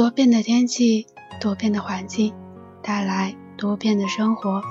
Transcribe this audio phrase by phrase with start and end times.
[0.00, 1.06] 多变的天气，
[1.42, 2.32] 多变的环境，
[2.82, 4.62] 带来多变的生活。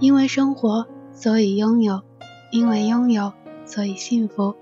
[0.00, 2.00] 因为生活，所以拥有；
[2.50, 3.32] 因为拥有，
[3.64, 4.56] 所以幸福。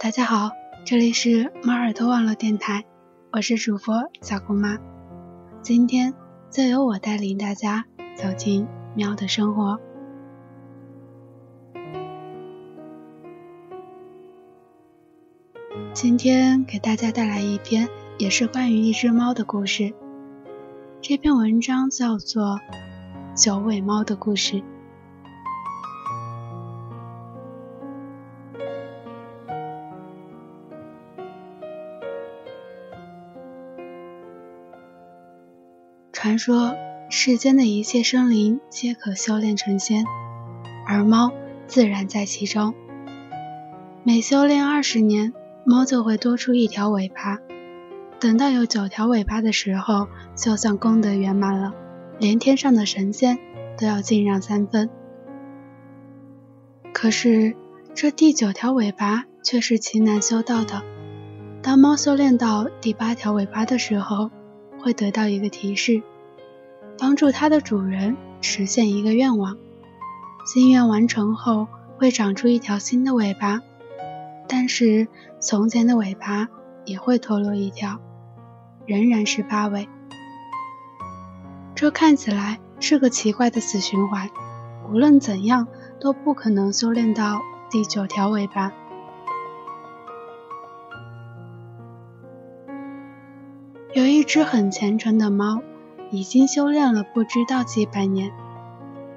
[0.00, 0.52] 大家好，
[0.86, 2.86] 这里是猫耳朵网络电台，
[3.30, 4.78] 我是主播小姑妈。
[5.60, 6.14] 今天
[6.50, 7.84] 就由我带领大家
[8.16, 9.78] 走进喵的生活。
[15.92, 17.86] 今天给大家带来一篇。
[18.20, 19.94] 也是关于一只猫的故事。
[21.00, 22.60] 这篇文章叫做
[23.42, 24.56] 《九尾猫的故事》。
[36.12, 36.74] 传说
[37.08, 40.04] 世间的一切生灵皆可修炼成仙，
[40.86, 41.32] 而猫
[41.66, 42.74] 自然在其中。
[44.04, 45.32] 每修炼二十年，
[45.64, 47.38] 猫就会多出一条尾巴。
[48.20, 51.72] 等到有九条尾巴的时候，就算功德圆满了，
[52.18, 53.38] 连天上的神仙
[53.78, 54.90] 都要敬让三分。
[56.92, 57.56] 可是
[57.94, 60.82] 这第九条尾巴却是极难修到的。
[61.62, 64.30] 当猫修炼到第八条尾巴的时候，
[64.78, 66.02] 会得到一个提示，
[66.98, 69.56] 帮助它的主人实现一个愿望。
[70.44, 73.62] 心愿完成后，会长出一条新的尾巴，
[74.46, 75.08] 但是
[75.40, 76.48] 从前的尾巴
[76.84, 77.98] 也会脱落一条。
[78.90, 79.88] 仍然是八尾，
[81.76, 84.28] 这看起来是个奇怪的死循环。
[84.90, 85.68] 无论怎样，
[86.00, 87.40] 都不可能修炼到
[87.70, 88.72] 第九条尾巴。
[93.94, 95.62] 有一只很虔诚的猫，
[96.10, 98.32] 已经修炼了不知道几百年，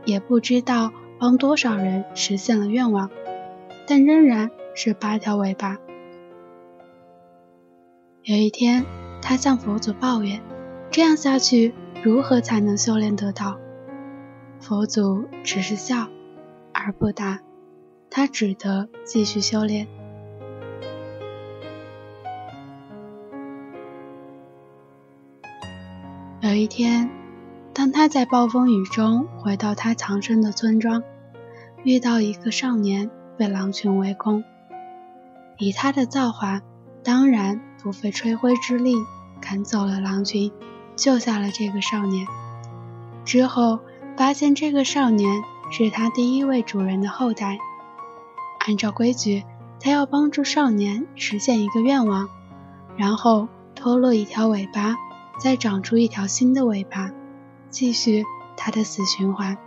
[0.06, 3.10] 也不知道帮多少人实现了愿望，
[3.88, 5.80] 但仍然是八条尾巴。
[8.22, 8.86] 有一天。
[9.26, 10.42] 他向佛祖抱怨
[10.92, 11.74] ：“这样下去，
[12.04, 13.58] 如何才能修炼得到？”
[14.60, 16.10] 佛祖只是笑
[16.74, 17.40] 而不答，
[18.10, 19.88] 他只得继续修炼。
[26.42, 27.10] 有一天，
[27.74, 31.02] 当他在暴风雨中回到他藏身的村庄，
[31.86, 34.44] 遇到一个少年被狼群围攻，
[35.58, 36.62] 以他的造化，
[37.06, 37.62] 当然。
[37.84, 38.96] 不费吹灰之力
[39.44, 40.54] 赶走了狼群，
[40.96, 42.26] 救下了这个少年。
[43.26, 43.80] 之后
[44.16, 47.58] 发现这个少年是他第一位主人的后代。
[48.66, 49.44] 按照规矩，
[49.82, 52.30] 他要帮助少年实现一个愿望，
[52.96, 54.96] 然后脱落一条尾巴，
[55.38, 57.12] 再长出一条新的尾巴，
[57.70, 58.24] 继续
[58.56, 59.58] 他的死循环。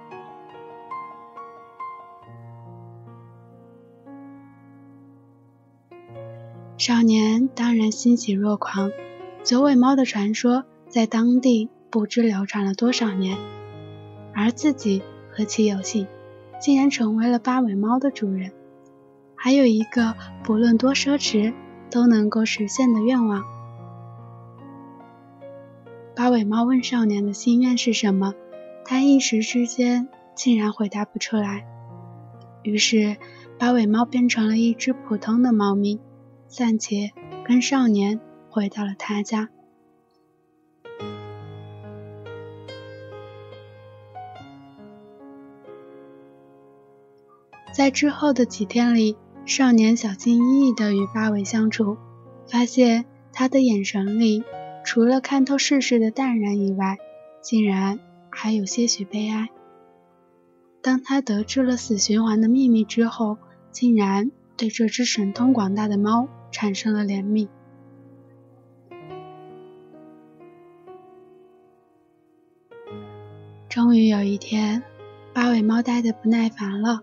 [6.78, 8.91] 少年当然欣喜若狂，
[9.46, 13.38] 九尾猫的传说在当地不知流传了多少年，
[14.34, 16.08] 而自己何其有幸，
[16.60, 18.50] 竟然成为了八尾猫的主人，
[19.37, 21.54] 还有一个不论多奢侈
[21.93, 23.44] 都能够实现的愿望。
[26.16, 28.34] 八尾猫问少年的心愿是什么，
[28.84, 31.64] 他一时之间竟然回答不出来，
[32.64, 33.16] 于是
[33.60, 36.00] 八尾猫变成了一只普通的猫咪。
[36.49, 37.12] 暂且
[37.44, 38.19] 跟少年
[38.56, 39.50] 回到了他家。
[47.75, 51.99] 在之后的几天里，少年小心翼翼地与八尾相处，
[52.47, 54.43] 发现他的眼神里
[54.87, 56.97] 除了看透世事的淡然以外，
[57.43, 58.00] 竟然
[58.31, 59.50] 还有些许悲哀。
[60.81, 63.37] 当他得知了死循环的秘密之后，
[63.70, 67.49] 竟然对这只神通广大的猫产生了怜悯。
[73.76, 74.82] 终于有一天，
[75.34, 77.02] 八尾猫呆得不耐烦了，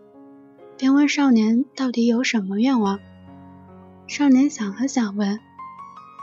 [0.76, 3.00] 便问少年到底有什么愿望。
[4.08, 5.40] 少年想了想，问：“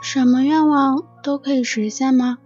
[0.03, 2.39] 什么愿望都可以实现吗？”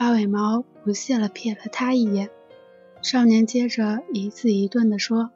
[0.00, 2.30] 八尾猫不屑地瞥了他一眼。
[3.02, 5.32] 少年接着一字一顿地说：“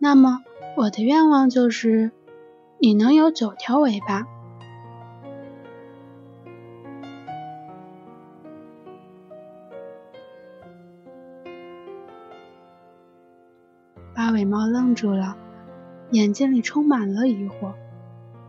[0.00, 0.40] 那么
[0.74, 2.12] 我的愿望就是，
[2.80, 4.26] 你能有九条尾巴。”
[14.26, 15.36] 八尾猫愣住了，
[16.10, 17.74] 眼睛里充满了疑惑，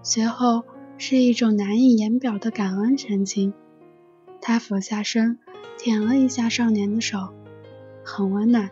[0.02, 0.64] 随后
[0.98, 3.54] 是一种难以言表的感恩神情。
[4.42, 5.38] 他俯下身，
[5.78, 7.32] 舔了一下少年的手。
[8.04, 8.72] 很温暖，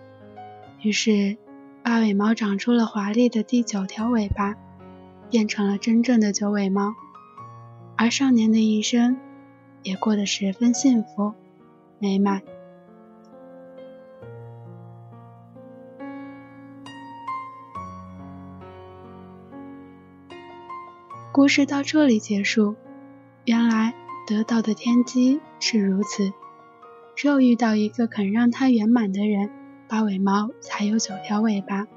[0.82, 1.38] 于是
[1.84, 4.56] 八尾猫长出了华丽的第九条尾巴，
[5.30, 6.96] 变成了真正的九尾猫。
[7.96, 9.18] 而少年的一生
[9.84, 11.36] 也过得十分幸福
[12.00, 12.42] 美满。
[21.36, 22.78] 故事到这里结束。
[23.44, 23.94] 原来
[24.26, 26.32] 得到的天机是如此。
[27.14, 29.50] 只有遇到一个肯让它圆满的人，
[29.90, 31.88] 八尾猫才有九条尾巴。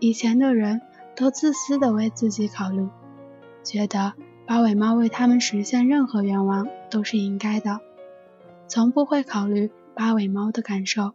[0.00, 0.80] 以前的人
[1.14, 2.88] 都自私的为自己考虑，
[3.62, 4.14] 觉得
[4.48, 7.78] 八尾猫为他们实现任何愿望都是应该的，
[8.66, 11.12] 从不会考虑八尾猫的感受。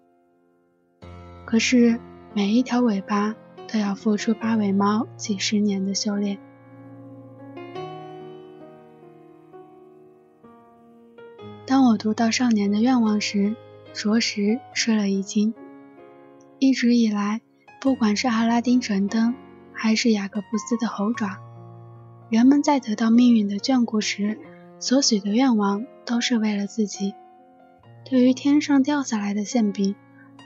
[1.44, 2.00] 可是
[2.34, 3.36] 每一条尾巴
[3.68, 6.40] 都要付出八尾猫几十年的修炼。
[11.98, 13.56] 读到少年的愿望时，
[13.94, 15.54] 着实吃了一惊。
[16.60, 17.42] 一直以来，
[17.82, 19.36] 不管是阿拉丁神灯，
[19.74, 21.40] 还是雅各布斯的猴爪，
[22.30, 24.40] 人们在得到命运的眷顾时，
[24.80, 27.14] 所许的愿望都是为了自己。
[28.10, 29.96] 对于天上掉下来的馅饼，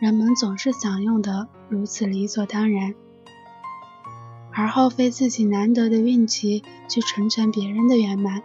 [0.02, 2.96] 人们总是享用的如此理所当然，
[4.52, 8.42] 而耗费自己难得的运气去成全别人的圆满，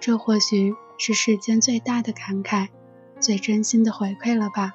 [0.00, 0.74] 这或许。
[0.98, 2.68] 是世间最大的感慨，
[3.20, 4.74] 最真心的回馈了吧？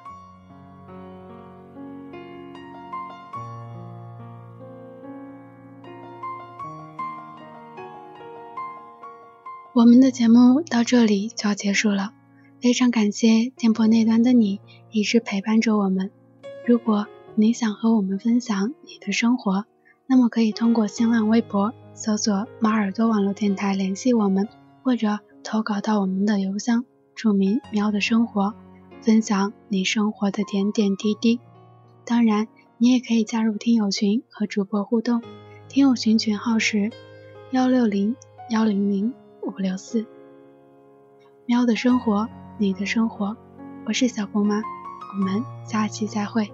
[9.74, 12.12] 我们的节目到这里就要结束了，
[12.60, 14.60] 非常感谢电波那端的你
[14.90, 16.10] 一直陪伴着我们。
[16.66, 19.64] 如果你想和我们分享你的生活，
[20.06, 24.48] 那么可以通过新浪微博搜索“马耳朵网络电台”联系我们，
[24.82, 25.18] 或者。
[25.44, 26.84] 投稿到我们的邮箱，
[27.14, 28.54] 注明“喵的生活”，
[29.02, 31.40] 分享你生活的点点滴滴。
[32.04, 32.48] 当然，
[32.78, 35.22] 你也可以加入听友群和主播互动，
[35.68, 36.90] 听友群群号是
[37.50, 38.16] 幺六零
[38.50, 39.12] 幺零零
[39.42, 40.06] 五六四。
[41.44, 42.28] 喵的生活，
[42.58, 43.36] 你的生活，
[43.86, 44.62] 我是小姑妈，
[45.18, 46.52] 我们下期再会。